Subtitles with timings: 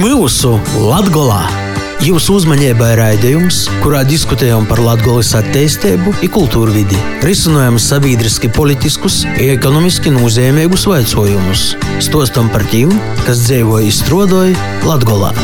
[0.00, 1.42] Pirmūsu Latgolā!
[2.00, 10.86] Jūsu uzmanībai raidījums, kurā diskutējam par Latvijas attīstību, kultūru vidi, risinām sabiedriski, politiskus, ekonomiski nozīmīgus
[10.88, 11.66] jautājumus,
[12.00, 14.56] stostam par tiem, kas dzīvo izstrādāja
[14.88, 15.34] Latvijā.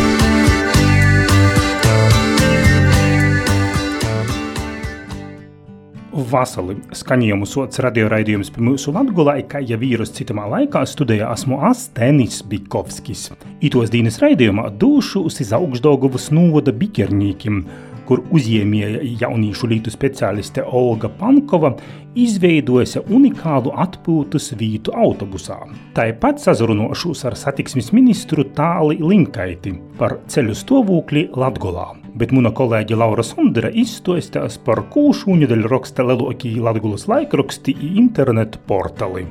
[6.37, 12.43] Vasali skaņojumu sots radioraidījums pie mūsu Latgulā, kā jau vīrus citamā laikā studijā esmu Astenis
[12.45, 13.31] Bikovskis.
[13.65, 17.63] Itos dīnes raidījumā dūšu uz augšdaugavas novoda bikernīkim,
[18.07, 21.73] kur uzņēmēja jaunīšu lītu speciāliste Olga Pankova
[22.17, 25.63] izveidojusi unikālu atpūtas vietu autobusā.
[25.97, 33.25] Tāpat sazarunošos ar satiksmes ministru Tāli Linkaiti par ceļu stāvokli Latgolā bet mana kolēģe Laura
[33.27, 39.27] Sondera izstāstīs par kūšu nedēļu raksta lielākie Latvijas laikraksti internetu portāli.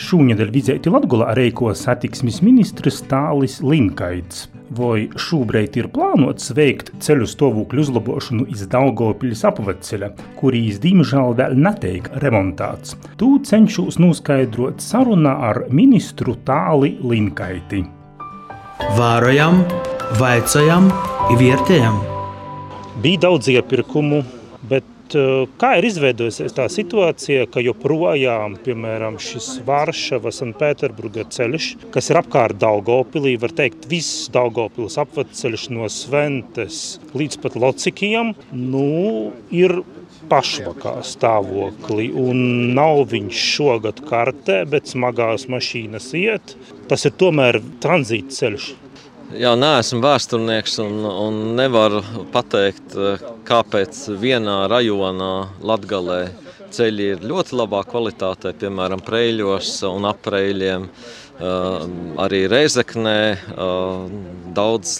[0.00, 7.84] Šūnedēļ vizēti Latgulā reiko satiksmes ministrs Tālis Linkaits– vai šobrīd ir plānots veikt ceļu stāvokļu
[7.84, 12.96] uzlabošanu iz Daugopils apveceļa, kurīs diemžēl vēl netiek remontēts.
[13.20, 17.84] To cenšos noskaidrot sarunā ar ministru Tāli Linkaiti.
[18.96, 19.60] Vārojam,
[20.20, 20.88] vaicājam,
[21.36, 22.00] vērtējam.
[23.00, 24.22] Bija daudz iepirkumu,
[25.10, 31.90] bet Eh, kā ir izveidojusies tā situācija, ka joprojām piemēram, šis Vāršavas un Pēterburga ceļš,
[31.90, 39.32] kas ir apkārt Daugopilī, var teikt, viss Daugopils apveceļš no Sventes līdz pat Locikijam, nu,
[39.50, 39.82] ir
[40.30, 42.10] pašvakā stāvoklī.
[42.14, 46.54] Un nav viņš šogad kartē, bet smagās mašīnas iet.
[46.88, 48.70] Tas ir tomēr tranzīta ceļš.
[49.30, 52.00] Jā, neesmu vēsturnieks un, un nevaru
[52.34, 52.96] pateikt,
[53.46, 55.28] kāpēc vienā rajonā
[55.62, 56.24] Latvijā
[56.74, 60.88] ceļi ir ļoti labā kvalitātē, piemēram, preļos un apreļiem.
[62.26, 63.16] Arī Reizeknē
[64.58, 64.96] daudz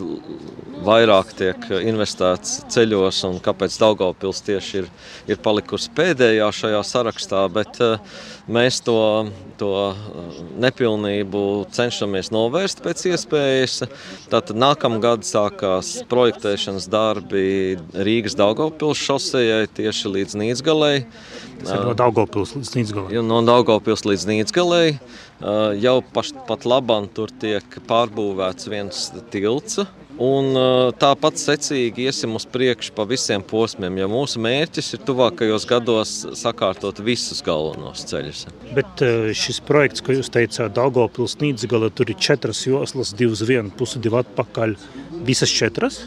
[0.84, 4.90] vairāk tiek investēts ceļos un kāpēc Daugavpils tieši ir,
[5.30, 7.98] ir palikusi pēdējā šajā sarakstā, bet uh,
[8.50, 9.28] mēs to,
[9.60, 9.70] to
[10.60, 11.42] nepilnību
[11.74, 13.84] cenšamies novērst pēc iespējas.
[14.32, 17.44] Tātad nākamgad sākās projektēšanas darbi
[17.94, 20.96] Rīgas Daugavpils šosejai tieši līdz Nīdzgalei.
[21.64, 23.24] No Daugavpils līdz Nīdzgalei.
[23.26, 24.86] No Daugavpils līdz Nīdzgalei.
[25.80, 29.80] Jau paš, pat labam tur tiek pārbūvēts viens tilts,
[30.20, 30.52] Un
[31.00, 37.00] tāpat secīgi iesim uz priekšu pa visiem posmiem, jo mūsu mērķis ir tuvākajos gados sakārtot
[37.06, 38.44] visus galvenos ceļus.
[38.76, 39.00] Bet
[39.40, 44.20] šis projekts, ko jūs teicāt, Daugopils Nīdzgala, tur ir četras joslas, divas vienu pusi, divi
[44.20, 44.76] atpakaļ,
[45.24, 46.02] visas četras?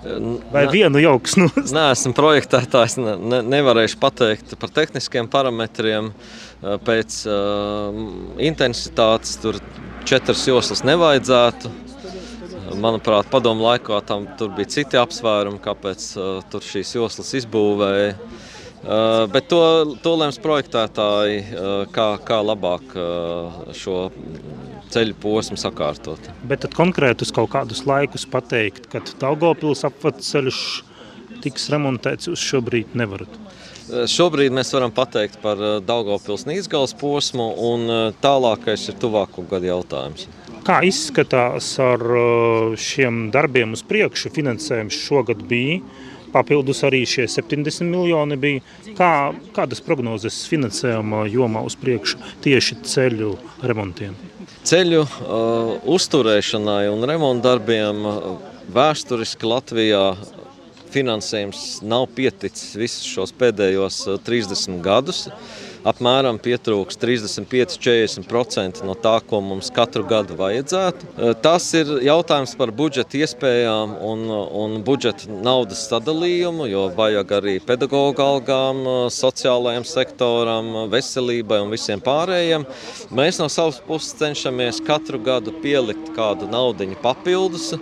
[0.00, 1.34] Vai ne, vienu jauks?
[1.36, 1.50] Nu?
[1.76, 6.14] Nē, esmu projektētājs, ne, ne, nevarēšu pateikt par tehniskiem parametriem.
[6.86, 8.00] Pēc uh,
[8.40, 9.58] intensitātes tur
[10.08, 11.89] četras joslas nevajadzētu
[12.78, 18.14] Manuprāt, padomu laikā tam bija citi apsvērumi, kāpēc uh, tur šīs joslas izbūvēja.
[18.80, 19.60] Uh, bet to,
[20.00, 24.06] to lems projektētāji, uh, kā, kā labāk uh, šo
[24.90, 26.30] ceļu posmu sakārtot.
[26.48, 30.62] Bet konkrētus kaut kādus laikus pateikt, kad Daugopils apveceļš
[31.44, 33.36] tiks remontēts, jūs šobrīd nevarat?
[33.90, 39.42] Uh, šobrīd mēs varam pateikt par uh, Daugopils Nīcgals posmu un uh, tālākais ir tuvāko
[39.50, 40.28] gadu jautājums.
[40.62, 42.02] Kā izskatās ar
[42.78, 44.30] šiem darbiem uz priekšu?
[44.36, 45.80] Finansējums šogad bija.
[46.30, 48.62] Papildus arī šie 70 miljoni bija.
[48.94, 53.32] Kā, kādas prognozes finansējuma jomā uz priekšu tieši ceļu
[53.66, 54.14] remontiem?
[54.68, 58.30] Ceļu uh, uzturēšanai un remontdarbiem uh,
[58.70, 60.04] vēsturiski Latvijā
[60.92, 65.26] finansējums nav pieticis visus šos pēdējos 30 uh, gadus.
[65.80, 71.06] Apmēram pietrūks 35-40% no tā, ko mums katru gadu vajadzētu.
[71.08, 74.26] E, tas ir jautājums par budžeta iespējām un,
[74.60, 78.84] un budžeta naudas sadalījumu, jo vajag arī pedagoģa algām,
[79.16, 82.68] sociālajiem sektoram, veselībai un visiem pārējiem.
[83.16, 87.72] Mēs no savas puses cenšamies katru gadu pielikt kādu naudiņu papildus.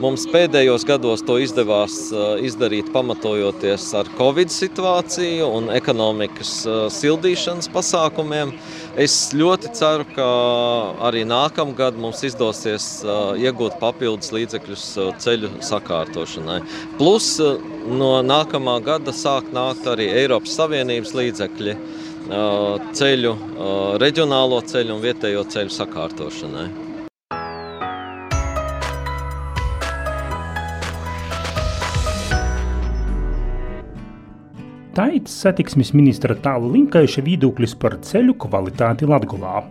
[0.00, 1.94] Mums pēdējos gados to izdevās
[2.40, 6.52] izdarīt pamatojoties ar Covid situāciju un ekonomikas
[6.96, 8.54] sildīšanas pasākumiem.
[8.96, 10.28] Es ļoti ceru, ka
[11.08, 12.86] arī nākamgad mums izdosies
[13.36, 14.86] iegūt papildus līdzekļus
[15.22, 16.62] ceļu sakārtošanai.
[16.96, 17.34] Plus
[17.88, 21.76] no nākamā gada sāk nākt arī Eiropas Savienības līdzekļi
[22.96, 23.34] ceļu,
[24.00, 26.70] reģionālo ceļu un vietējo ceļu sakārtošanai.
[34.92, 39.62] Taits satiksmes ministra tālu linkaiša viedoklis par ceļu kvalitāti Latgulā.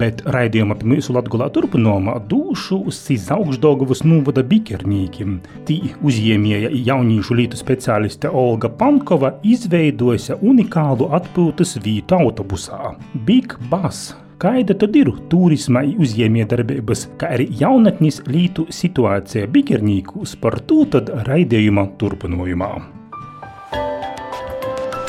[0.00, 3.00] Bet raidījuma pie mūsu Latgulā turpinājumā dūšu uz
[3.34, 5.34] Augstdaugavas novada bikernīkiem.
[5.68, 12.94] Tī uzņēmēja jauniešu lītu speciāliste Olga Pankova izveidoja unikālu atpūtas vietu autobusā–
[13.26, 14.14] Big Bus.
[14.40, 21.84] Kāda tad ir turisma uzņēmējdarbības, kā arī jaunatnes lītu situācija bikernīkos par to tad raidījuma
[22.00, 22.99] turpinājumā.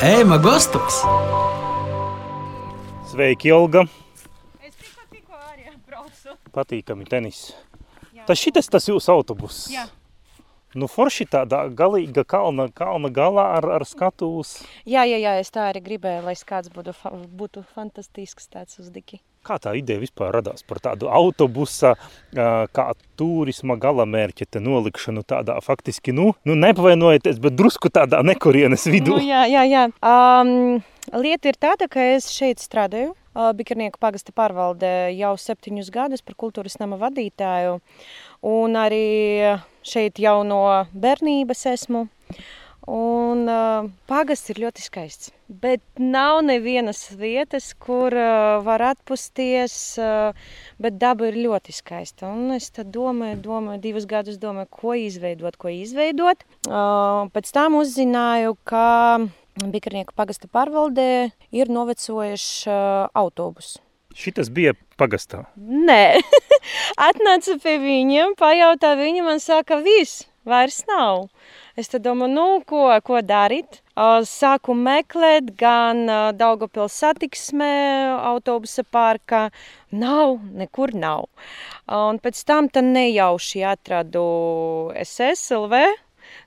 [0.01, 0.95] Ēma Gostovs!
[3.11, 3.83] Sveiki, Olga!
[5.85, 6.33] braucu.
[6.55, 7.51] Patīkami tenis.
[8.09, 8.25] Jā.
[8.25, 9.67] Tas šitas tas jūsu autobuss.
[9.69, 9.85] Jā.
[10.73, 14.55] Nu, forši tādā galīga kalna, kalna galā ar, ar skatu uz...
[14.89, 18.89] Jā, jā, jā, es tā arī gribēju, lai skats būtu, fa būtu fantastisks tāds uz
[18.89, 19.21] diki.
[19.41, 21.95] Kā tā ideja vispār radās par tādu autobusa,
[22.31, 22.85] kā
[23.17, 29.17] turisma galamērķa te nolikšanu tādā faktiski, nu, nu nepavainojieties, bet drusku tādā nekurienes vidū?
[29.17, 29.87] Nu, jā, jā, jā.
[30.05, 30.83] Um,
[31.17, 36.75] lieta ir tāda, ka es šeit strādāju, Bikarnieku pagasta pārvaldē jau septiņus gadus par kultūras
[36.81, 37.77] nama vadītāju.
[38.43, 39.55] Un arī
[39.87, 42.09] šeit jau no bērnības esmu.
[42.89, 45.29] Un uh, pagasts ir ļoti skaists.
[45.45, 50.31] Bet nav nevienas vietas, kur uh, var atpūsties, uh,
[50.81, 52.31] bet daba ir ļoti skaista.
[52.31, 56.41] Un es domāju, domāju, divus gadus domāju, ko izveidot, ko izveidot.
[56.65, 58.87] Uh, pēc tam uzzināju, ka
[59.61, 63.83] Bikarnieku pagasta pārvaldē ir novecojuši uh, autobusu.
[64.17, 65.45] Šitas bija pagastā?
[65.55, 66.17] Nē,
[67.09, 71.27] atnāca pie viņiem, pajautā viņi man saka, viss, vairs nav.
[71.79, 73.81] Es domāju, nu, ko, ko darīt?
[74.27, 76.05] Sāku meklēt gan
[76.37, 77.73] Daugavpils satiksmē,
[78.31, 79.49] autobusa parkā.
[79.91, 81.27] Nav, nekur nav.
[81.87, 84.25] Un pēc tam nejauši atradu
[84.95, 85.85] SSLV,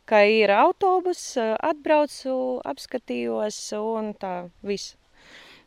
[0.09, 4.97] ka ir autobus, atbraucu, apskatījos un tā viss.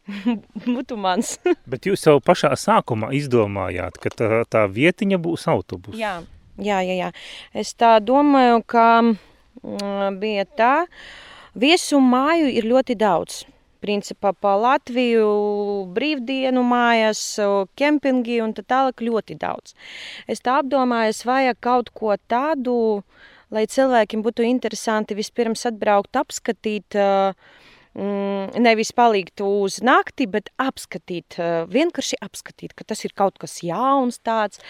[0.77, 1.35] Būtu mans.
[1.68, 5.97] Bet jūs jau pašā sākumā izdomājāt, ka tā, tā vietiņa būs autobus.
[6.00, 6.21] Jā,
[6.57, 7.12] jā, jā, jā.
[7.54, 10.74] Es tā domāju, ka mm, bija tā,
[11.56, 13.45] viesu māju ir ļoti daudz.
[13.77, 15.27] Principā pa Latviju
[15.94, 17.21] brīvdienu mājas,
[17.77, 19.75] kempingi un tā tālāk ļoti daudz.
[20.25, 26.18] Es tā apdomāju, es vajag kaut ko tādu, uh, lai cilvēkiem būtu interesanti vispirms atbraukt,
[26.19, 26.98] apskatīt.
[27.97, 31.39] Mm, nevis palikt uz nakti, bet apskatīt,
[31.73, 34.61] vienkārši apskatīt, ka tas ir kaut kas jauns tāds.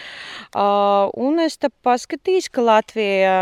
[0.56, 3.34] Un es te paskatīšu, ka Latvija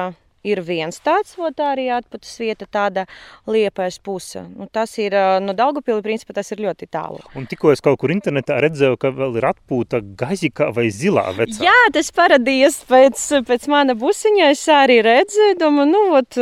[0.47, 3.07] ir viens tāds, ot arī atpūtas vieta, tāda
[3.51, 4.45] liepais puse.
[4.47, 7.23] Nu, tas ir, no Daugavpili, principā, tas ir ļoti tālu.
[7.39, 11.59] Un tikko es kaut kur internetā redzēju, ka vēl ir atpūta gazika vai zilā vecā.
[11.67, 16.41] Jā, tas paradījies pēc, pēc mana busiņa, es arī redzēju, domāju, nu, ot,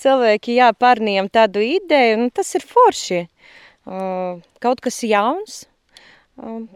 [0.00, 3.26] cilvēki, jā, pārniem tādu ideju, nu, tas ir forši.
[4.62, 5.64] Kaut kas jauns,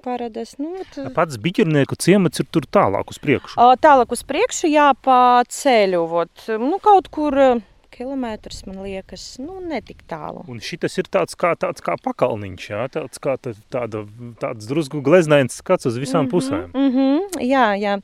[0.04, 0.56] parādās.
[0.58, 1.06] Nu, tu...
[1.14, 3.56] Pats biķernieku ciemats ir tur tālāk uz priekšu.
[3.80, 7.62] Tālāk uz priekšu, jā, pa ceļu, vot, nu, kaut kur
[7.96, 10.42] kilometrs, man liekas, nu, netik tālu.
[10.52, 14.02] Un šitas ir tāds kā, tāds kā pakalniņš, jā, tāds kā tā, tāda,
[14.42, 16.66] tāds drusku gleznains skats uz visām mm -hmm, pusēm.
[16.74, 17.94] Mm -hmm, jā, jā.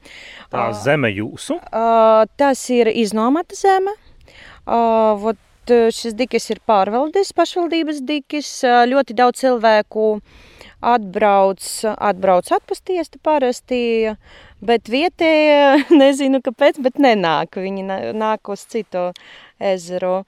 [0.50, 1.60] Tā uh, zeme jūsu?
[1.60, 3.92] Uh, tas ir iznomata zeme.
[4.66, 8.50] Vot, šis dikis ir pārvaldes pašvaldības dikis.
[8.62, 10.20] Ļoti daudz cilvēku
[10.82, 11.62] atbrauc,
[11.94, 14.14] atbrauc atpusties parasti,
[14.62, 19.10] bet vietējie, nezinu kāpēc, bet nenāk, viņi nāk uz citu
[19.58, 20.22] ezeru.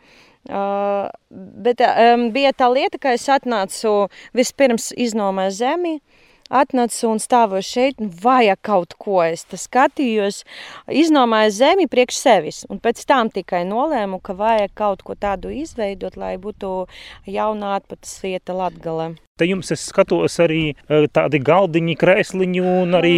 [0.44, 6.13] Uh, bet um, bija tā lieta, ka es atnācu vispirms iznomēt zemi, uh,
[6.50, 9.20] atnācu un stāvoju šeit, un vajag kaut ko.
[9.24, 10.42] Es skatījos,
[10.88, 16.16] iznomāju zemi priekš sevis, un pēc tam tikai nolēmu, ka vajag kaut ko tādu izveidot,
[16.20, 16.86] lai būtu
[17.30, 19.14] jauna atpūtas vieta Latgalē.
[19.34, 23.16] Te jums es skatos arī e, tādi galdiņi, krēsliņi un arī...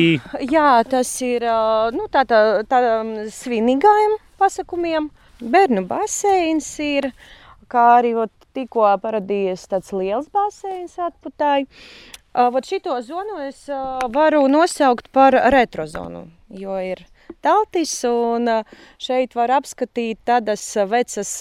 [0.48, 1.44] Jā, tas ir
[1.92, 5.10] nu, tāda tā, tā svinīgājiem pasakumiem.
[5.36, 7.10] Bērnu baseins ir,
[7.68, 8.14] kā arī
[8.56, 11.68] tikko paradījies tāds liels baseins atputāji.
[12.36, 13.62] Vot šito zonu es
[14.12, 17.00] varu nosaukt par retrozonu, jo ir
[17.40, 18.50] teltis un
[19.00, 21.32] šeit var apskatīt tādas vecas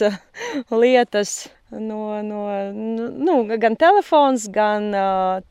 [0.71, 1.33] lietas,
[1.71, 4.87] no, no, nu, gan telefons, gan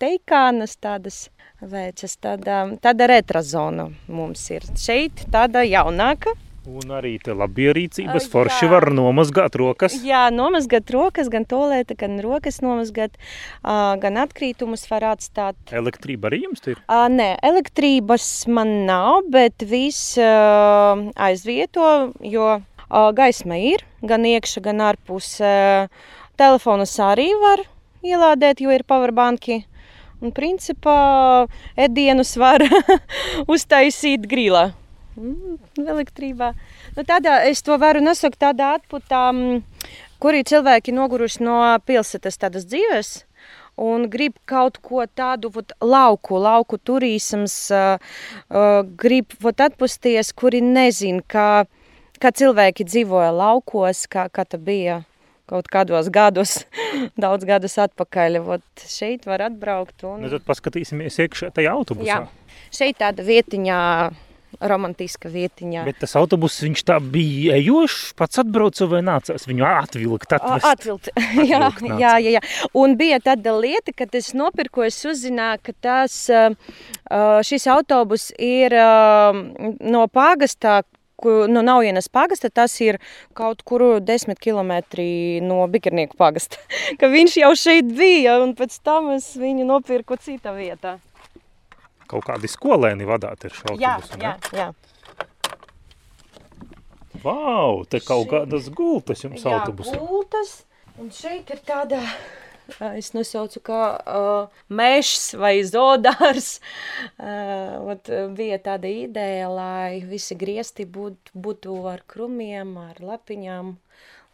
[0.00, 1.26] teikānas tādas
[1.60, 2.16] vecas.
[2.16, 6.34] Tāda, tāda retrozona mums ir šeit, tāda jaunāka.
[6.64, 8.70] Un arī te labierīcības forši jā.
[8.72, 9.98] var nomazgāt rokas.
[10.00, 13.18] Jā, nomazgāt rokas, gan tolēta, gan rokas nomazgāt,
[13.62, 15.58] gan atkrītumus var atstāt.
[15.76, 16.80] Elektrība arī jums ir?
[16.88, 21.90] Uh, nē, elektrības man nav, bet viss aizvieto,
[22.24, 22.48] jo
[22.88, 25.34] gaisma ir gan iekša, gan ārpus.
[26.40, 27.66] Telefonus arī var
[28.04, 29.66] ielādēt, jo ir powerbanki.
[30.24, 31.44] Un, principā,
[31.76, 32.64] ēdienus var
[33.52, 34.70] uztaisīt grīlā.
[35.14, 36.52] Mm, elektrībā.
[36.96, 39.62] Nu, tādā, es to varu nosaukt tādā atputā, mm,
[40.22, 43.22] kur ir cilvēki noguruši no pilsētas tādas dzīves.
[43.78, 47.98] Un grib kaut ko tādu vot, lauku, lauku turisms, uh,
[48.50, 51.66] uh, grib vot, atpūsties, kuri nezina, kā,
[52.22, 55.00] kā cilvēki dzīvoja laukos, kā, kā tā bija
[55.50, 56.60] kaut kādos gados,
[57.24, 58.38] daudz gadus atpakaļ.
[58.46, 60.06] Vot šeit var atbraukt.
[60.06, 60.22] Un...
[60.22, 62.22] Nu, tad paskatīsimies iekšā tajā autobusā.
[62.22, 63.80] Jā, šeit tāda vietiņā
[64.60, 65.84] romantiska vietiņā.
[65.88, 70.34] Bet tas autobuss viņš tā bija ejošs, pats atbrauca vai nācās viņu atvilkt?
[70.36, 70.66] Atvest?
[70.68, 71.12] Atvilkt,
[71.52, 71.70] jā,
[72.00, 72.42] jā, jā, jā.
[72.78, 76.18] Un bija tāda lieta, kad es nopirku, es uzzināju, ka tas,
[77.48, 80.82] šis autobus ir no pāgastā,
[81.24, 82.98] no Naujienas pagasta, tas ir
[83.38, 84.74] kaut kur 10 km
[85.46, 86.60] no Bikernieku pagasta.
[87.00, 90.98] ka viņš jau šeit bija, un pēc tam es viņu nopirku citā vietā
[92.10, 94.68] kaut kādi skolēni vadāt ir šo autobusu, jā, jā, jā.
[97.24, 99.94] Vau, te kaut kādas gultas jums jā, autobusā.
[99.94, 100.56] Jā, gultas,
[101.00, 102.00] un šeit ir tāda,
[103.00, 106.58] es nosaucu kā uh, mešs vai zodārs.
[107.16, 107.96] Uh,
[108.36, 113.74] bija tāda ideja, lai visi griesti būt, būtu ar krumiem, ar lapiņām,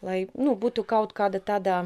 [0.07, 1.83] lai, nu, būtu kaut kāda tādā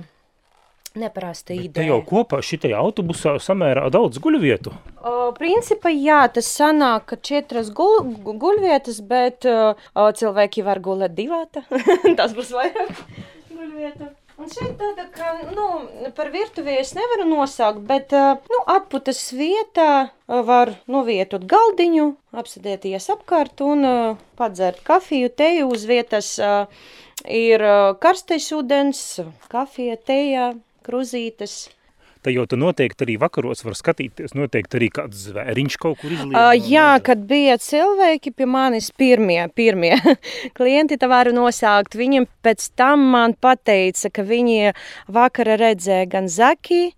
[0.96, 1.74] Neparasta ideja.
[1.76, 4.72] Te jau kopā šitajā autobusā samērā daudz guļvietu.
[5.02, 11.66] Uh, principā jā, tas sanāk, ka četras gul, guļvietas, bet uh, cilvēki var gulēt divēta.
[12.20, 12.94] tas būs vairāk
[13.52, 14.08] guļvietu.
[14.36, 15.66] Un šeit tāda, ka, nu,
[16.16, 18.12] par virtuvi es nevaru nosaukt, bet,
[18.52, 23.88] nu, atputas vietā var novietot galdiņu, apsēdēties apkārt un
[24.36, 26.34] padzert kafiju, teju uz vietas.
[27.32, 27.64] Ir
[28.04, 29.06] karstais ūdens,
[29.48, 30.52] kafija, teja,
[30.86, 31.66] kruzītes.
[32.34, 36.34] Jau tu noteikti arī vakaros var skatīties, noteikti arī kāds zvēriņš kaut kur izliek.
[36.34, 39.94] Uh, jā, kad bija cilvēki pie manis pirmie, pirmie
[40.58, 44.74] klienti, tā varu nosaukt, viņiem pēc tam man pateica, ka viņi
[45.14, 46.96] vakara redzēja gan Zaki,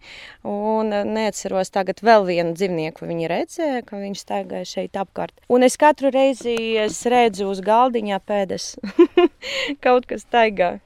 [0.48, 5.36] un neatceros tagad vēl vienu dzīvnieku viņi redzēja, ka viņš staigāja šeit apkārt.
[5.52, 8.76] Un es katru reizi es redzu uz galdiņā pēdas,
[9.86, 10.78] kaut kas staigā.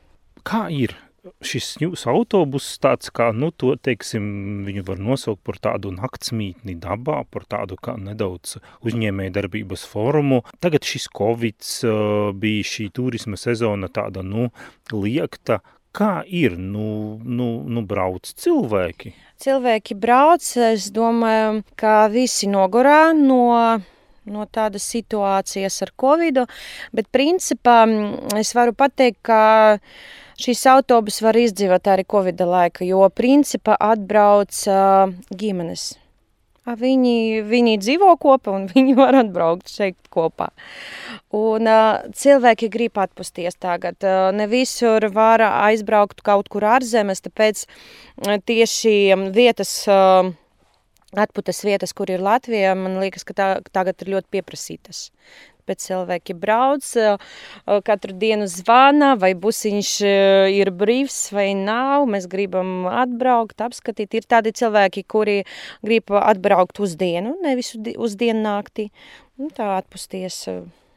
[0.47, 0.97] Kā ir?
[1.45, 4.23] Šis jūsu autobuss tāds kā, nu, to, teiksim,
[4.67, 10.41] viņu var nosaukt par tādu naktsmītni dabā, par tādu kā nedaudz uzņēmēja darbības formu.
[10.63, 11.67] Tagad šis Covid
[12.41, 14.49] bija šī turisma sezona tāda, nu,
[14.93, 15.61] liekta.
[15.91, 19.11] Kā ir, nu, nu, nu brauc cilvēki?
[19.43, 23.41] Cilvēki brauc, es domāju, ka visi nogurā no
[24.31, 26.43] no tādas situācijas ar Covid.
[26.95, 27.83] Bet, principā,
[28.37, 29.41] es varu pateikt, ka
[30.41, 35.91] šīs autobus var izdzīvot arī Covid laika, jo principā atbrauc uh, ģimenes.
[36.61, 40.51] Viņi, viņi dzīvo kopā un viņi var atbraukt šeit kopā.
[41.33, 43.97] Un, uh, cilvēki grib atpūsties tagad.
[44.03, 49.81] Uh, ne visur var aizbraukt kaut kur ārzemes, tāpēc uh, tieši vietas.
[49.89, 50.35] Uh,
[51.11, 55.09] Atpūtas vietas, kur ir Latvija, man liekas, ka tā, tagad ir ļoti pieprasītas
[55.67, 56.87] bet cilvēki brauc,
[57.87, 59.93] katru dienu zvana, vai busiņš
[60.57, 62.07] ir brīvs vai nav.
[62.11, 64.17] Mēs gribam atbraukt, apskatīt.
[64.17, 65.41] Ir tādi cilvēki, kuri
[65.85, 68.89] grib atbraukt uz dienu, nevis uz dienu naktī.
[69.39, 70.43] Nu, tā atpusties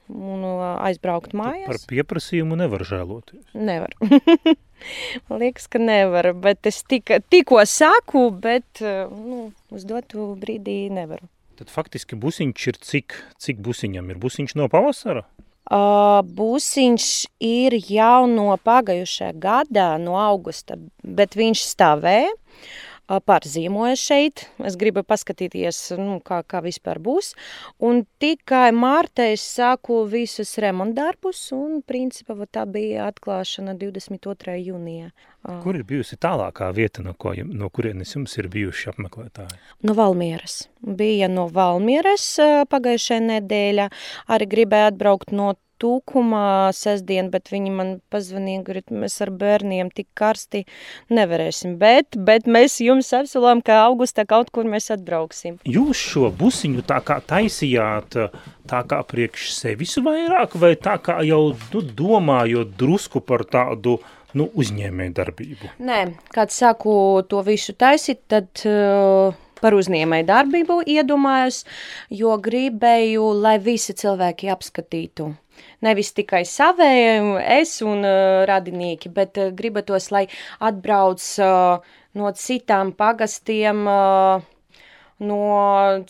[0.09, 0.45] un
[0.85, 1.69] aizbraukt mājās.
[1.71, 3.45] Par pieprasījumu nevar žēloties.
[3.57, 3.95] Nevar.
[5.43, 11.29] Liekas, ka nevar, bet es tika, tikko saku, bet nu, uz dotu brīdī nevaru.
[11.55, 14.19] Tad faktiski busiņš ir cik, cik busiņam ir?
[14.23, 15.23] Busiņš no pavasara?
[15.65, 17.07] Uh, būsiņš
[17.47, 22.35] ir jau no pagājušā gada, no augusta, bet viņš stāvēja
[23.09, 24.47] pārzīmoja šeit.
[24.65, 27.35] Es gribu paskatīties, nu, kā, kā vispār būs.
[27.85, 34.59] Un tikai mārtā es sāku visus remontdarbus, un principā tā bija atklāšana 22.
[34.71, 35.13] jūnijā.
[35.61, 39.59] Kur ir bijusi tālākā vieta, no, ko, no kurienes jums ir bijuši apmeklētāji?
[39.85, 40.63] No Valmieras.
[40.81, 42.25] Bija no Valmieras
[42.73, 43.91] pagājušajā nedēļā.
[44.33, 50.09] Arī gribēja atbraukt no tūkumā sestdien, bet viņi man pazvanīja, ka mēs ar bērniem tik
[50.19, 50.65] karsti
[51.15, 51.77] nevarēsim.
[51.81, 55.61] Bet, bet mēs jums apsolām, ka augustā kaut kur mēs atbrauksim.
[55.69, 58.19] Jūs šo busiņu tā kā taisījāt
[58.71, 63.99] tā kā priekš sevis vairāk, vai tā kā jau nu, domājot drusku par tādu
[64.35, 65.73] nu, uzņēmēju darbību?
[65.85, 66.01] Nē,
[66.35, 66.95] kad sāku
[67.31, 71.63] to visu taisīt, tad uh, par uzņēmēju darbību iedomājos,
[72.13, 75.31] jo gribēju, lai visi cilvēki apskatītu.
[75.85, 80.27] Nevis tikai savēju, es un uh, radinieki, bet uh, gribatos, lai
[80.65, 84.45] atbrauc uh, no citām pagastiem, uh,
[85.25, 85.41] no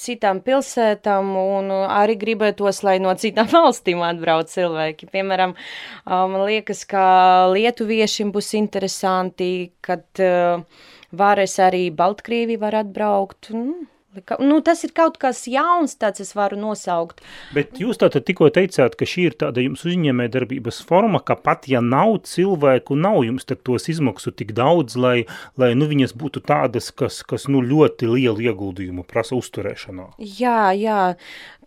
[0.00, 5.10] citām pilsētām, un arī gribētos, lai no citām valstīm atbrauc cilvēki.
[5.12, 5.56] Piemēram,
[6.08, 7.04] man liekas, ka
[7.52, 9.50] lietuviešiem būs interesanti,
[9.84, 10.24] kad
[11.14, 13.52] varēs arī Baltkrievi var atbraukt.
[13.54, 13.93] Mm
[14.40, 17.22] Nu, tas ir kaut kas jauns, tāds es varu nosaukt.
[17.56, 21.68] Bet jūs tātad tikko teicāt, ka šī ir tāda jums uzņēmē darbības forma, ka pat
[21.70, 25.26] ja nav cilvēku, nav jums tad tos izmaksu tik daudz, lai,
[25.60, 30.12] lai nu, viņas būtu tādas, kas, kas nu, ļoti lielu ieguldījumu prasa uzturēšanā.
[30.18, 31.00] Jā, jā,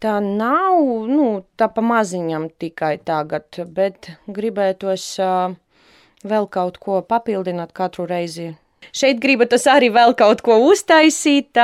[0.04, 5.58] tā nav, nu, tā pa maziņam tikai tagad, bet gribētos uh,
[6.24, 8.54] vēl kaut ko papildināt katru reizi
[8.96, 11.58] Šeit gribat arī vēl kaut ko uztaisīt,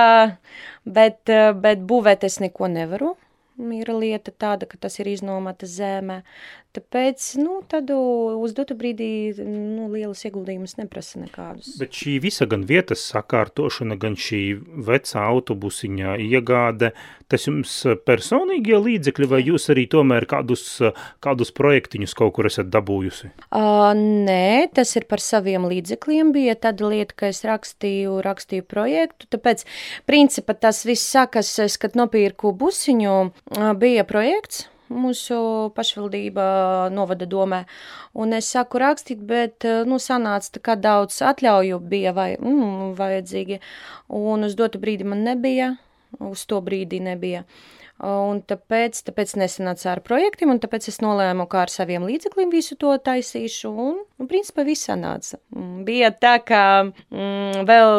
[0.86, 1.30] bet,
[1.64, 3.16] bet būvēt es neko nevaru.
[3.54, 6.24] Ir lieta tāda, ka tas ir iznomata zeme.
[6.74, 11.76] Tāpēc, nu, tad uz dotu brīdī nu, lielas ieguldījumus neprasa nekādus.
[11.78, 14.40] Bet šī visa gan vietas sakārtošana, gan šī
[14.88, 16.90] vecā autobusiņā iegāde,
[17.30, 17.76] tas jums
[18.10, 20.66] personīgie līdzekļi vai jūs arī tomēr kādus,
[21.22, 23.30] kādus projektiņus kaut kur esat dabūjusi?
[23.54, 29.30] Uh, nē, tas ir par saviem līdzekļiem bija tāda lieta, ka es rakstīju, rakstīju projektu,
[29.30, 29.68] tāpēc
[30.10, 33.18] principā tas viss sākas, kad nopirku busiņu,
[33.78, 35.38] bija projekts, mūsu
[35.76, 36.46] pašvaldība
[36.94, 37.64] novada domē.
[38.14, 43.60] Un es saku rakstīt, bet, nu, sanāca tā kā daudz atļauju bija vai, mm, vajadzīgi,
[44.20, 45.74] un uz dotu brīdi man nebija,
[46.22, 47.44] uz to brīdi nebija.
[48.04, 52.76] Un tāpēc, tāpēc nesanāca ar projektiem, un tāpēc es nolēmu, kā ar saviem līdzekļiem visu
[52.82, 55.38] to taisīšu, un, un principā viss sanāca.
[55.56, 57.94] Mm, bija tā, ka mm, vēl,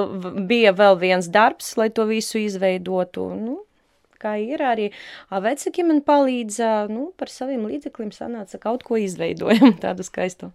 [0.50, 3.62] bija vēl viens darbs, lai to visu izveidotu, nu,
[4.24, 4.64] kā ir.
[4.64, 4.90] Arī
[5.30, 6.60] vecāki man palīdz,
[6.92, 10.50] nu, par saviem līdzekļiem sanāca kaut ko izveidojam tādu skaistu.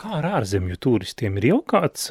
[0.00, 2.06] Kā ar ārzemju turistiem ir jau kāds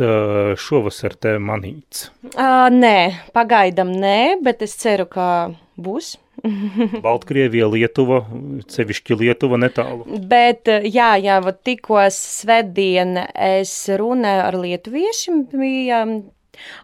[0.61, 2.11] šovasar te manīts?
[2.35, 5.25] Uh, nē, pagaidam nē, bet es ceru, ka
[5.81, 6.13] būs.
[7.05, 8.21] Baltkrievija, Lietuva,
[8.71, 10.05] sevišķi Lietuva netālu.
[10.29, 16.03] Bet, jā, jā, tikko svētdien es runāju ar lietuviešiem, bija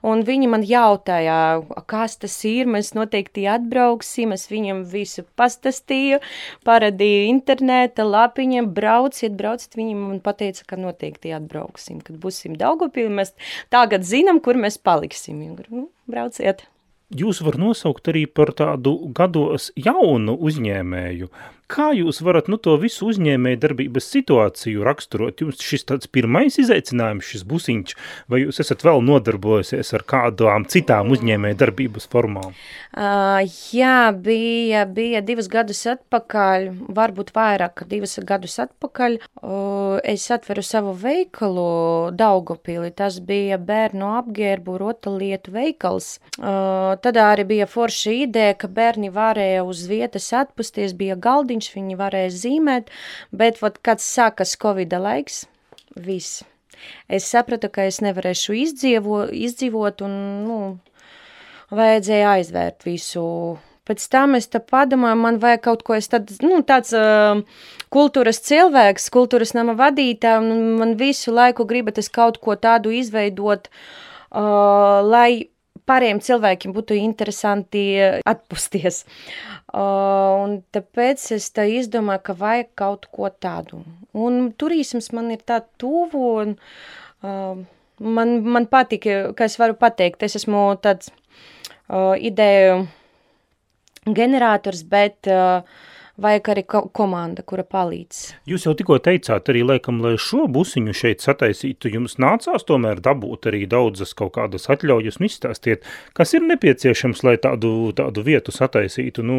[0.08, 2.70] Un viņi man jautāja, kas tas ir.
[2.70, 4.36] Mēs noteikti atbrauksim.
[4.36, 6.22] Es viņam visu pastāstīju,
[6.68, 9.78] parādīju interneta lapiņiem, brauciet, brauciet.
[9.80, 13.10] Viņi man teica, ka noteikti atbrauksim, kad būsim Daugopilī.
[13.22, 13.36] Mēs
[13.74, 15.46] tagad zinām, kur mēs paliksim.
[15.70, 16.68] Nu, brauciet!
[17.16, 21.30] Jūs var nosaukt arī par tādu gados jaunu uzņēmēju.
[21.68, 25.42] Kā jūs varat nu, to visu uzņēmēju darbības situāciju raksturot?
[25.44, 27.96] Jums šis tāds pirmais izaicinājums, šis busiņš,
[28.32, 32.56] vai jūs esat vēl nodarbojusies ar kādām citām uzņēmēju darbības formām?
[32.96, 33.44] Uh,
[33.76, 39.20] jā, bija, bija divas gadus atpakaļ, varbūt vairāk, divas gadus atpakaļ.
[39.44, 41.68] Uh, es atveru savu veikalu
[42.16, 46.14] Daugopili, tas bija bērnu apģērbu rotalietu veikals.
[46.40, 51.74] Uh, tad arī bija forša ideja, ka bērni varēja uz vietas atpusties, bija galdiņš, galdiņš,
[51.76, 52.90] viņi varēja zīmēt,
[53.32, 55.48] bet, vat, kad sākas Covid laiks,
[55.96, 56.44] viss.
[57.10, 60.80] Es sapratu, ka es nevarēšu izdzīvo, izdzīvot un, nu,
[61.72, 63.58] vajadzēja aizvērt visu.
[63.88, 67.42] Pēc tam es tā padomāju, man vajag kaut ko, es tad, nu, tāds uh,
[67.90, 73.72] kultūras cilvēks, kultūras nama vadītā, un man visu laiku gribat es kaut ko tādu izveidot,
[73.72, 75.48] uh, lai
[75.88, 77.84] pārējiem cilvēkiem būtu interesanti
[78.28, 79.04] atpusties.
[79.68, 83.82] Uh, un tāpēc es tā izdomāju, ka vajag kaut ko tādu.
[84.18, 86.56] Un turisms man ir tā tuvu, un
[87.24, 87.60] uh,
[88.00, 91.12] man, man patīk, ka es varu pateikt, es esmu tāds
[91.90, 92.86] uh, ideju
[94.08, 95.64] ģenerators, bet uh,
[96.22, 98.22] vajag arī ko komanda, kura palīdz.
[98.50, 103.50] Jūs jau tikko teicāt arī, laikam, lai šo busiņu šeit sataisītu, jums nācās tomēr dabūt
[103.52, 105.86] arī daudzas kaut kādas atļaujas un izstāstiet,
[106.18, 109.38] kas ir nepieciešams, lai tādu, tādu vietu sataisītu, nu,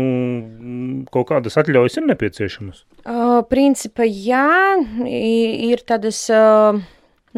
[1.14, 2.84] kaut kādas atļaujas ir nepieciešamas?
[3.04, 6.24] Uh, principā, jā, ir tādas...
[6.30, 6.78] Uh,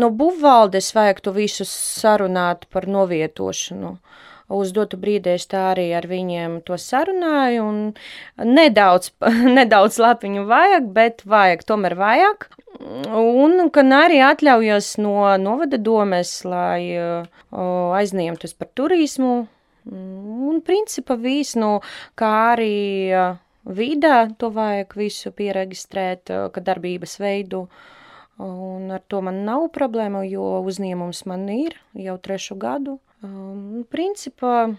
[0.01, 3.97] no būvvaldes vajag to visu sarunāt par novietošanu.
[3.97, 9.13] Uh, uz dotu brīdi es tā arī ar viņiem to sarunāju, un nedaudz,
[9.59, 12.51] nedaudz lapiņu vajag, bet vajag, tomēr vajag.
[12.81, 13.59] Un,
[13.97, 16.97] arī atļaujos no novada domes, lai
[17.51, 19.35] aizņemtos par turismu,
[19.91, 21.79] un principa viss, nu,
[22.19, 23.11] kā arī
[23.67, 27.67] vidā to vajag visu pieregistrēt, ka darbības veidu,
[28.41, 32.99] un ar to man nav problēma, jo uzņēmums man ir jau trešu gadu.
[33.21, 34.71] Um, principā,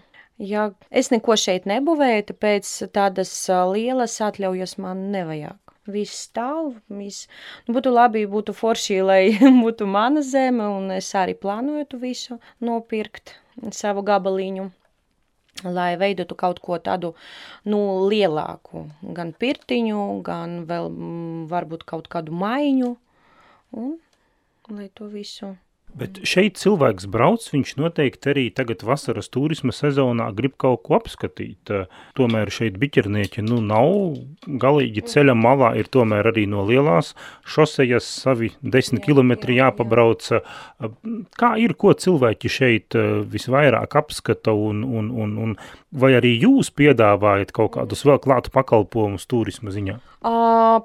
[0.42, 3.30] Ja es neko šeit nebūvēju, tāpēc tādas
[3.70, 5.58] lielas atļaujas man nevajag.
[5.92, 7.28] Viss stāv, viss.
[7.66, 9.20] Nu, būtu labi, būtu forši, lai
[9.64, 13.36] būtu mana zeme, un es arī plānoju to visu nopirkt
[13.70, 14.70] savu gabaliņu
[15.62, 17.12] lai veidotu kaut ko tādu
[17.68, 17.78] nu,
[18.10, 22.94] lielāku, gan pirtiņu, gan vēl mm, varbūt kaut kādu maiņu,
[23.78, 23.92] un
[24.72, 25.52] lai to visu
[25.92, 31.68] Bet šeit cilvēks brauc, viņš noteikti arī tagad vasaras turisma sezonā grib kaut ko apskatīt.
[32.16, 34.16] Tomēr šeit biķernieki nu nav
[34.62, 37.12] galīgi ceļa malā, ir tomēr arī no lielās
[37.44, 40.30] šosejas savi desmit kilometri jāpabrauc.
[41.36, 42.96] Kā ir, ko cilvēki šeit
[43.32, 45.56] visvairāk apskata un, un, un, un
[45.92, 49.98] vai arī jūs piedāvājat kaut kādus vēl klātu pakalpojumus turisma ziņā?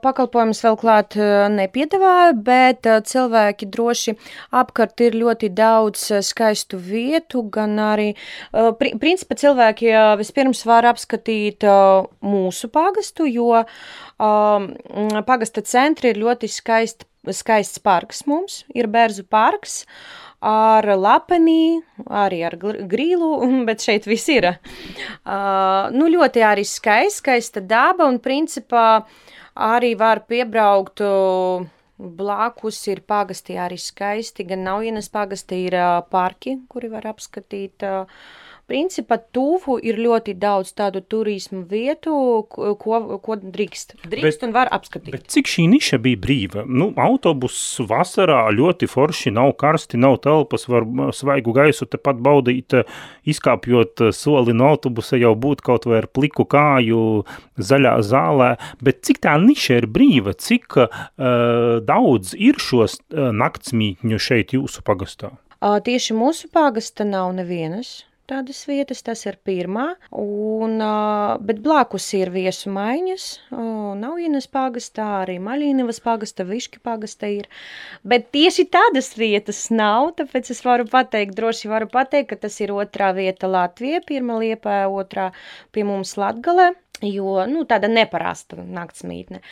[0.03, 1.15] Pakalpojumus vēl klāt
[1.53, 4.15] nepiedāvāju, bet cilvēki droši
[4.57, 8.09] apkārt ir ļoti daudz skaistu vietu, gan arī,
[8.75, 11.67] principā cilvēki vispirms var apskatīt
[12.25, 13.63] mūsu pagastu, jo
[15.29, 19.83] pagasta centri ir ļoti skaisti, skaists parks mums, ir Bērzu parks,
[20.43, 23.31] ar lapenī, arī ar grīlu,
[23.67, 24.51] bet šeit viss ir.
[24.51, 29.05] Uh, nu, ļoti arī skaists, skaista daba un principā
[29.57, 31.01] arī var piebraukt
[31.97, 35.77] Blakus ir pagasti arī skaisti, gan Naujienas pagasti ir
[36.11, 38.05] parki, kuri var apskatīt uh,
[38.67, 42.11] Principā tuvu ir ļoti daudz tādu turismu vietu,
[42.51, 43.93] ko, ko drīkst.
[44.03, 45.13] Drīkst bet, un var apskatīt.
[45.13, 46.65] Bet cik šī niša bija brīva?
[46.67, 47.55] Nu, autobus
[47.87, 50.83] vasarā ļoti forši, nav karsti, nav telpas, var
[51.15, 52.75] svaigu gaisu tepat baudīt,
[53.23, 57.23] izkāpjot soli no autobusa jau būt kaut vai ar pliku kāju
[57.55, 58.49] zaļā zālē,
[58.83, 60.99] bet cik tā niša ir brīva, cik uh,
[61.87, 65.31] daudz ir šos uh, naktsmītņu šeit jūsu pagastā?
[65.57, 70.77] Uh, tieši mūsu pagasta nav nevienas tādas vietas, tas ir pirmā, un,
[71.47, 73.27] bet blakus ir viesu maiņas,
[73.97, 77.47] Naujienas pagastā, arī Maļīnavas pagasta, Viški pagasta ir,
[78.07, 82.75] bet tieši tādas vietas nav, tāpēc es varu pateikt, droši varu pateikt, ka tas ir
[82.75, 85.31] otrā vieta Latvija, pirmā liepā, otrā
[85.71, 86.73] pie mums Latgalē,
[87.05, 89.43] Jo nu, tāda neparasta naktsmītne.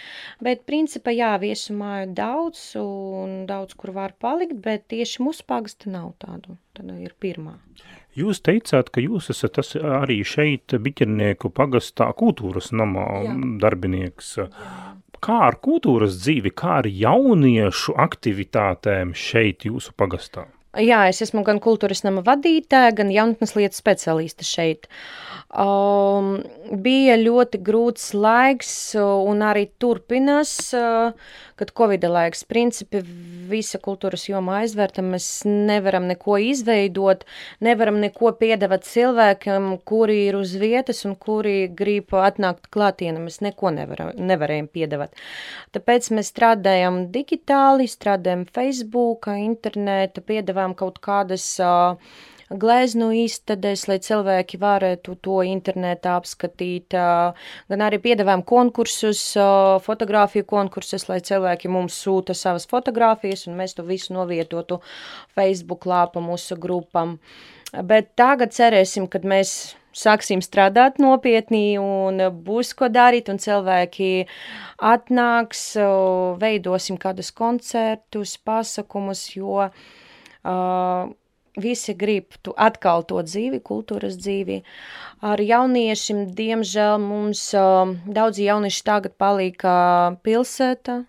[0.41, 5.91] Bet, principā, jā, viesu māju daudz, un daudz kur var palikt, bet tieši mūsu pagasta
[5.93, 6.57] nav tādu.
[6.73, 7.59] Tāda ir pirmā.
[8.15, 13.33] Jūs teicāt, ka jūs esat arī šeit biķernieku pagastā kultūras namā Jā.
[13.63, 14.29] darbinieks.
[14.39, 14.47] Jā.
[15.25, 20.45] Kā ar kultūras dzīvi, kā ar jauniešu aktivitātēm šeit jūsu pagastā?
[20.75, 24.89] Jā, es esmu gan kultūras nama vadītāja, gan jaunatnes lietu specialiste šeit.
[24.89, 26.41] Uh, Um,
[26.83, 31.13] bija ļoti grūts laiks, un arī turpinās, uh,
[31.55, 32.41] kad Covid laiks.
[32.49, 32.99] Principi
[33.47, 37.23] visa kultūras joma aizvērta, mēs nevaram neko izveidot,
[37.63, 43.21] nevaram neko piedāvāt cilvēkiem, kuri ir uz vietas un kuri grib atnākt klātienē.
[43.23, 45.13] Mēs neko nevaram, nevarējam piedāvāt.
[45.77, 51.99] Tāpēc mēs strādājam digitāli, strādājam Facebook, interneta, piedāvājam kaut kādas uh,
[52.49, 59.21] gleznu izstādēs, lai cilvēki varētu to internetā apskatīt, gan arī piedāvājam konkursus,
[59.85, 64.81] fotografiju konkursus, lai cilvēki mums sūta savas fotogrāfijas un mēs to visu novietotu
[65.35, 67.17] Facebook lāpa mūsu grupam.
[67.73, 74.27] Bet tagad cerēsim, kad mēs sāksim strādāt nopietni un būs ko darīt, un cilvēki
[74.83, 75.67] atnāks,
[76.39, 79.85] veidosim kādus koncertus, pasakumus, jo uh,
[81.55, 84.61] visi grib tu atkal to dzīvi, kultūras dzīvi.
[85.25, 89.75] Ar jauniešiem, diemžēl, mums uh, daudzi jaunieši tagad palika
[90.25, 91.03] pilsēta,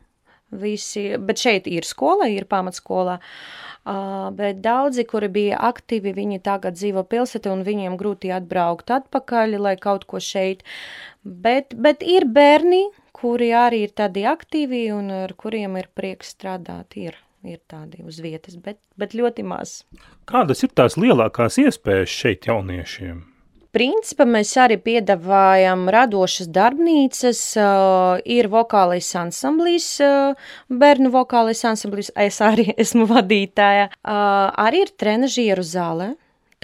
[0.56, 6.78] visi, bet šeit ir skola, ir pamatskola, uh, bet daudzi, kuri bija aktīvi, viņi tagad
[6.78, 10.62] dzīvo pilsētā un viņiem grūti atbraukt atpakaļ, lai kaut ko šeit,
[11.24, 16.98] bet, bet ir bērni, kuri arī ir tādi aktīvi un ar kuriem ir prieks strādāt,
[17.00, 17.16] ir
[17.48, 19.80] ir tādi uz vietas, bet, bet ļoti maz.
[20.28, 23.24] Kādas ir tās lielākās iespējas šeit jauniešiem?
[23.76, 32.40] Principā mēs arī piedāvājam radošas darbnīcas, uh, ir vokālais ansamblis, uh, bērnu vokālais ansamblis, es
[32.40, 33.90] arī esmu vadītāja.
[34.00, 36.14] Uh, arī ir trenažieru zāle,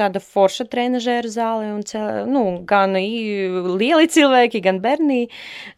[0.01, 5.27] tāda forša trenažēra zāle, un cel, nu, gan lieli cilvēki, gan bērni,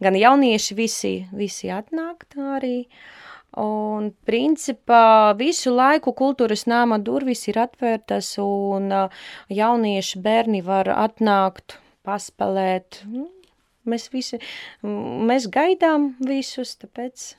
[0.06, 2.76] gan jaunieši, visi, visi atnāk arī.
[2.84, 3.10] Uh,
[3.60, 8.90] Un, principā, visu laiku kultūras nama durvis ir atvērtas, un
[9.52, 13.04] jaunieši bērni var atnākt, paspēlēt.
[13.06, 13.28] Nu,
[13.86, 14.40] mēs visi,
[14.82, 17.30] mēs gaidām visus, tāpēc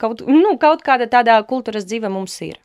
[0.00, 2.56] kaut, nu, kaut kāda tādā kultūras dzīve mums ir.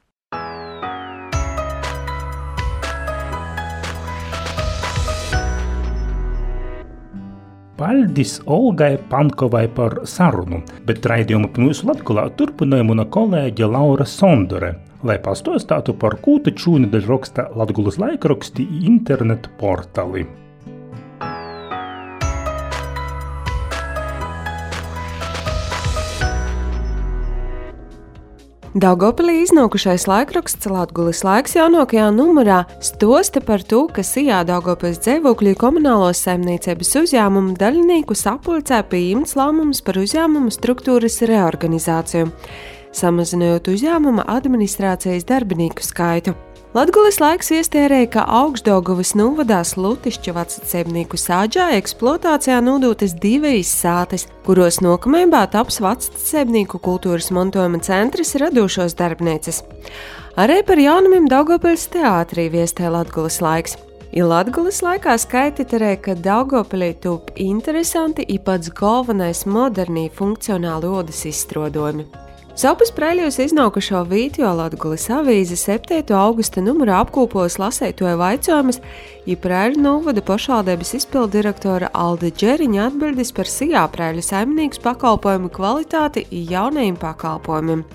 [7.80, 14.74] Paldies Olgai Pankovai par sarunu, bet raidījumu mūsu latgulā turpināja mana kolēģe Laura Sondore,
[15.08, 20.28] lai pastāstītu par kūta čūnedaļu raksta Latgulas laikraksti internetu portāli.
[28.78, 36.22] Daugopilī iznākušais laikraksts Latvijas laiks jaunākajā numurā stosta par to, ka Sijā Daugopils dzīvokļu komunālos
[36.28, 42.30] saimniecības uzņēmumu daļinieku sapulcē pieņemts lēmums par uzņēmumu struktūras reorganizāciju,
[42.94, 46.38] samazinot uzņēmuma administrācijas darbinieku skaitu.
[46.70, 55.42] Latvijas laiks iestērēja, ka augstdagovas novadās Lutišķa vecācēmnieku sāģā eksploatācijā nodotas divas sātes, kuros nokamībā
[55.50, 59.64] taps vecācēmnieku kultūras mantojuma centrs radošos darbnīcas.
[60.38, 63.78] Arī par jaunumiem Daugopils teātrī viestē Latvijas laiks.
[64.14, 72.29] Ir Latvijas laikā skaititerē, ka Daugopilī top interesanti ir pats galvenais modernī funkcionāli odas izstrādājumi.
[72.60, 76.02] Sapus preļos iznākušo video Latvijas avīze 7.
[76.12, 78.82] augusta numurā apkopos lasētoja vaicojumus,
[79.24, 86.52] ja preļu novada pašvaldības izpildirektora Alde Džeriņa atbildes par sijā preļu saimnieku pakalpojumu kvalitāti un
[86.52, 87.86] jaunajiem pakalpojumiem.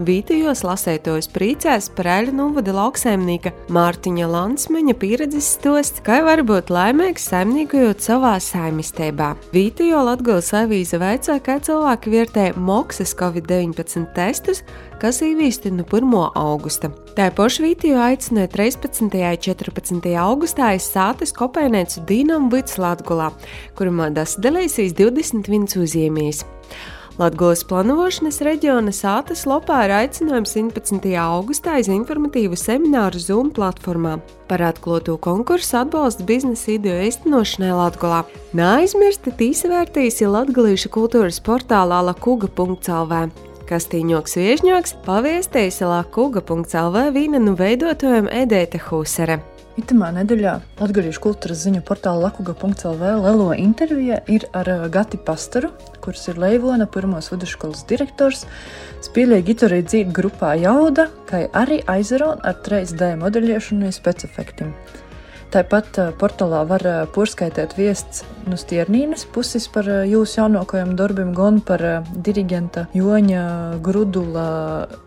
[0.00, 7.26] Vītījos lasētojos priecēs par eļu novada lauksaimnieka Mārtiņa Lansmeņa pieredzes stosts, kā var būt laimīgs
[7.28, 9.34] saimniekojot savā saimistībā.
[9.52, 14.62] Vītījo Latgales avīze veicā, kā cilvēki vērtē Moksas Covid-19 testus,
[15.02, 16.16] kas īvīsti no 1.
[16.40, 16.88] augusta.
[17.12, 19.04] Tā paša Vītījo aicināja 13.
[19.04, 20.08] un 14.
[20.24, 23.28] augustā izsātes kopēnēcu Dīnam Vits Latgulā,
[23.76, 26.44] kurumā tas dalīsīs 21 uzņēmējs.
[27.20, 31.10] Latvijas plānošanas reģiona sātas lopā ir aicinājums 17.
[31.20, 34.14] augustā iz informatīvu semināru Zoom platformā
[34.48, 38.22] par atklāto konkursu atbalsta biznesa ideju īstenošanai Latvijā.
[38.56, 43.22] Neaizmirstiet īsvērtīs Latvijas kultūras portālā lakuga.lv.
[43.68, 49.42] Kastīņoks Viežņoks paviestījis lakuga.lv vīna nu veidotājiem Edēte Husere.
[49.80, 55.70] Itamā nedēļā Latvijas kultūras ziņu portāla Lakuga.CLV lielo intervija ir ar uh, Gati Pastaru,
[56.04, 58.44] kurš ir Leivona pirmos vidusskolas direktors,
[59.06, 64.76] spēlēja gitāru dzīvu grupā Jauda, kā arī aizarona ar 3D modeļošanu un specifektiem.
[65.52, 71.60] Tāpat uh, portālā var uh, porskaitīt viests no Stiernīnas puses par jūsu jaunākajiem darbiem, gan
[71.60, 71.84] par
[72.24, 73.42] dirigenta Joņa
[73.84, 74.46] Grudula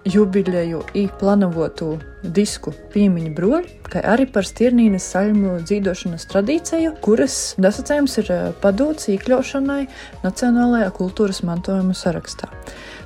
[0.05, 8.19] jubileju i planovotu disku piemiņu broļi, kā arī par Stiernīnas saļmu dzīvošanas tradīciju, kuras nosacījums
[8.21, 8.31] ir
[8.61, 9.81] padots iekļaušanai
[10.23, 12.53] Nacionālajā kultūras mantojuma sarakstā.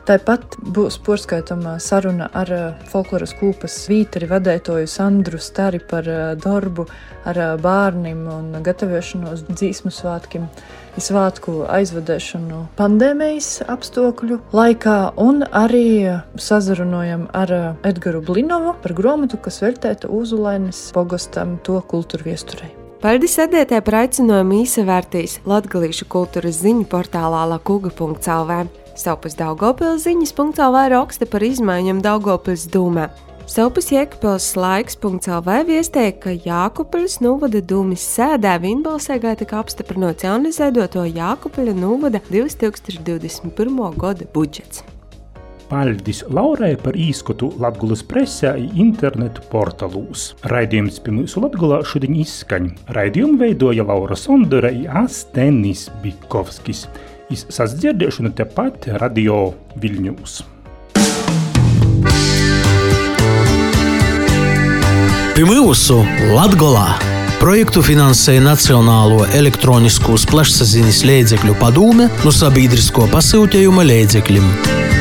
[0.10, 2.50] Tāpat būs porskaitama saruna ar
[2.89, 6.08] folkloras kūpas vīteri vadētoju Sandru Stari par
[6.41, 6.88] darbu
[7.30, 10.48] ar bērniem un gatavošanos dzīsmu svētkiem
[10.98, 16.10] svētku aizvadēšanu pandēmijas apstākļu laikā, un arī
[16.41, 17.54] sazarunājam ar
[17.86, 22.74] Edgars Blinovu par grāmatu, kas veltēta Uzulainas pogostam to kultūru viesturei.
[23.06, 28.63] Paldies sēdētē par aicinājumu īsavērtīs Latgalīšu kultūras ziņu portālā lakuga.lv.
[28.99, 33.07] Savpus Daugopils ziņas.lv raksta par izmaiņām Daugopils dūmē.
[33.49, 42.21] Saupas Jēkabils laiks.lv viestēja, ka Jākupaļas novada dūmis sēdē Vinbalsēgā tika apstiprināts jaunizveidoto Jākupaļa novada
[42.27, 43.81] 2021.
[43.97, 44.83] gada budžets.
[45.69, 50.31] Paldies Laurai par īskatu Latvijas presē internetu portālūs.
[50.49, 52.71] Raidījums pie mūsu Latvijā šodien izskaņ.
[52.97, 56.88] Raidījumu veidoja Laura Sondora un Astenis Bikovskis.
[57.30, 60.39] Izsasdzirdēšanu tepat Radio Viļņūs.
[65.50, 66.00] Mūsu
[66.34, 66.88] Latvijā
[67.39, 74.98] projektu finansēja Nacionālo elektronisko plašsaziņas līdzekļu padome no sabiedrisko pasūtījuma līdzekļiem.